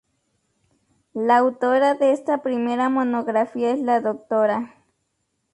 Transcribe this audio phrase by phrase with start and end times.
[1.13, 4.73] La autora de esta primera monografía es la Dra.